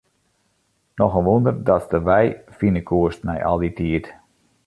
Noch 0.97 1.15
in 1.19 1.25
wûnder 1.27 1.53
datst 1.67 1.91
de 1.95 1.99
wei 2.07 2.25
fine 2.59 2.81
koest 2.89 3.21
nei 3.27 3.39
al 3.49 3.59
dy 3.63 3.71
tiid. 3.77 4.05